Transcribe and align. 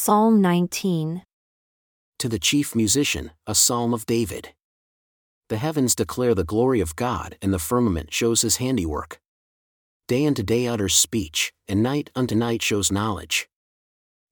Psalm 0.00 0.40
19. 0.40 1.24
To 2.20 2.28
the 2.28 2.38
chief 2.38 2.76
musician, 2.76 3.32
a 3.48 3.54
psalm 3.54 3.92
of 3.92 4.06
David. 4.06 4.54
The 5.48 5.56
heavens 5.56 5.96
declare 5.96 6.36
the 6.36 6.44
glory 6.44 6.80
of 6.80 6.94
God, 6.94 7.36
and 7.42 7.52
the 7.52 7.58
firmament 7.58 8.14
shows 8.14 8.42
his 8.42 8.58
handiwork. 8.58 9.18
Day 10.06 10.24
unto 10.24 10.44
day 10.44 10.68
utters 10.68 10.94
speech, 10.94 11.52
and 11.66 11.82
night 11.82 12.10
unto 12.14 12.36
night 12.36 12.62
shows 12.62 12.92
knowledge. 12.92 13.48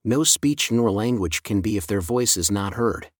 No 0.05 0.23
speech 0.23 0.71
nor 0.71 0.89
language 0.89 1.43
can 1.43 1.59
be 1.59 1.75
if 1.75 1.85
their 1.85 2.01
voice 2.01 2.37
is 2.37 2.49
not 2.49 2.75
heard. 2.75 3.11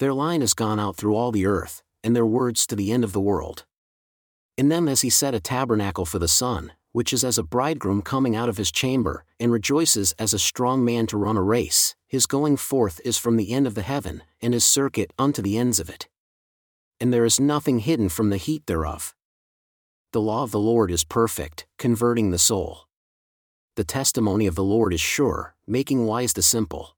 Their 0.00 0.12
line 0.12 0.40
has 0.40 0.54
gone 0.54 0.80
out 0.80 0.96
through 0.96 1.14
all 1.14 1.30
the 1.30 1.46
earth, 1.46 1.80
and 2.02 2.14
their 2.14 2.26
words 2.26 2.66
to 2.66 2.76
the 2.76 2.90
end 2.90 3.04
of 3.04 3.12
the 3.12 3.20
world. 3.20 3.66
In 4.58 4.68
them 4.68 4.88
has 4.88 5.02
he 5.02 5.10
set 5.10 5.32
a 5.32 5.38
tabernacle 5.40 6.06
for 6.06 6.18
the 6.18 6.26
sun, 6.26 6.72
which 6.92 7.12
is 7.12 7.24
as 7.24 7.38
a 7.38 7.42
bridegroom 7.42 8.02
coming 8.02 8.36
out 8.36 8.48
of 8.48 8.58
his 8.58 8.70
chamber, 8.70 9.24
and 9.40 9.50
rejoices 9.50 10.12
as 10.18 10.32
a 10.32 10.38
strong 10.38 10.84
man 10.84 11.06
to 11.06 11.16
run 11.16 11.36
a 11.36 11.42
race, 11.42 11.96
his 12.06 12.26
going 12.26 12.56
forth 12.56 13.00
is 13.04 13.18
from 13.18 13.36
the 13.36 13.52
end 13.52 13.66
of 13.66 13.74
the 13.74 13.82
heaven, 13.82 14.22
and 14.40 14.54
his 14.54 14.64
circuit 14.64 15.12
unto 15.18 15.42
the 15.42 15.58
ends 15.58 15.80
of 15.80 15.88
it. 15.88 16.08
And 17.00 17.12
there 17.12 17.24
is 17.24 17.40
nothing 17.40 17.80
hidden 17.80 18.08
from 18.08 18.30
the 18.30 18.36
heat 18.36 18.66
thereof. 18.66 19.14
The 20.12 20.20
law 20.20 20.42
of 20.42 20.50
the 20.50 20.60
Lord 20.60 20.90
is 20.90 21.04
perfect, 21.04 21.66
converting 21.78 22.30
the 22.30 22.38
soul. 22.38 22.86
The 23.76 23.84
testimony 23.84 24.46
of 24.46 24.54
the 24.54 24.62
Lord 24.62 24.92
is 24.92 25.00
sure, 25.00 25.54
making 25.66 26.04
wise 26.04 26.34
the 26.34 26.42
simple. 26.42 26.94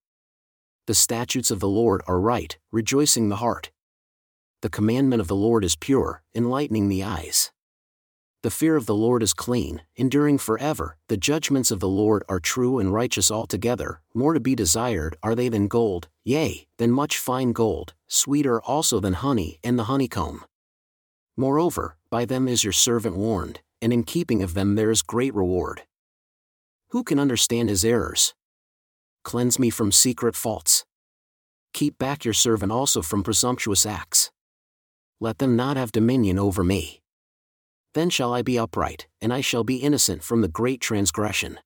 The 0.87 0.95
statutes 0.95 1.53
of 1.53 1.61
the 1.61 1.69
Lord 1.69 2.03
are 2.09 2.19
right, 2.19 2.59
rejoicing 2.73 3.29
the 3.29 3.37
heart. 3.37 3.70
The 4.61 4.69
commandment 4.69 5.20
of 5.20 5.29
the 5.29 5.37
Lord 5.37 5.65
is 5.65 5.77
pure, 5.77 6.25
enlightening 6.34 6.89
the 6.89 7.05
eyes. 7.05 7.53
The 8.45 8.51
fear 8.51 8.77
of 8.77 8.84
the 8.84 8.95
Lord 8.95 9.23
is 9.23 9.33
clean, 9.33 9.80
enduring 9.97 10.37
forever. 10.37 10.98
The 11.09 11.16
judgments 11.16 11.71
of 11.71 11.80
the 11.80 11.89
Lord 11.89 12.25
are 12.29 12.39
true 12.39 12.79
and 12.79 12.93
righteous 12.93 13.30
altogether. 13.30 14.03
More 14.12 14.34
to 14.34 14.39
be 14.39 14.55
desired 14.55 15.17
are 15.23 15.34
they 15.34 15.48
than 15.48 15.67
gold, 15.67 16.09
yea, 16.25 16.67
than 16.77 16.91
much 16.91 17.17
fine 17.17 17.53
gold, 17.53 17.95
sweeter 18.07 18.61
also 18.61 19.00
than 19.00 19.15
honey 19.15 19.61
and 19.65 19.78
the 19.78 19.84
honeycomb. 19.84 20.45
Moreover, 21.39 21.97
by 22.11 22.27
them 22.27 22.47
is 22.47 22.62
your 22.62 22.75
servant 22.75 23.17
warned, 23.17 23.61
and 23.81 23.95
in 23.95 24.03
keeping 24.03 24.42
of 24.42 24.53
them 24.53 24.75
there 24.75 24.91
is 24.91 25.00
great 25.00 25.34
reward. 25.34 25.84
Who 26.89 27.03
can 27.03 27.19
understand 27.19 27.70
his 27.70 27.83
errors? 27.83 28.34
Cleanse 29.22 29.59
me 29.59 29.70
from 29.70 29.91
secret 29.91 30.37
faults. 30.37 30.84
Keep 31.72 31.97
back 31.97 32.27
your 32.27 32.34
servant 32.34 32.72
also 32.72 33.00
from 33.00 33.22
presumptuous 33.22 33.87
acts. 33.87 34.31
Let 35.19 35.39
them 35.39 35.56
not 35.56 35.78
have 35.78 35.92
dominion 35.92 36.39
over 36.39 36.62
me. 36.62 37.00
Then 37.95 38.11
shall 38.11 38.34
I 38.34 38.42
be 38.42 38.59
upright, 38.59 39.06
and 39.20 39.33
I 39.33 39.41
shall 39.41 39.64
be 39.64 39.77
innocent 39.77 40.23
from 40.23 40.42
the 40.42 40.48
great 40.48 40.81
transgression. 40.81 41.59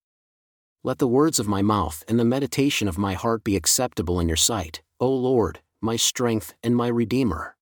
Let 0.85 0.99
the 0.99 1.09
words 1.09 1.39
of 1.39 1.49
my 1.49 1.61
mouth 1.61 2.05
and 2.07 2.19
the 2.19 2.25
meditation 2.25 2.87
of 2.87 2.97
my 2.97 3.15
heart 3.15 3.43
be 3.43 3.57
acceptable 3.57 4.21
in 4.21 4.29
your 4.29 4.37
sight, 4.37 4.81
O 5.01 5.11
Lord, 5.11 5.61
my 5.81 5.97
strength 5.97 6.55
and 6.63 6.77
my 6.77 6.89
Redeemer. 6.89 7.58